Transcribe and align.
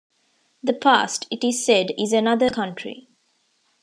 The 0.63 0.73
past, 0.73 1.27
it 1.29 1.43
is 1.43 1.63
said, 1.63 1.89
is 1.95 2.11
another 2.11 2.49
country. 2.49 3.07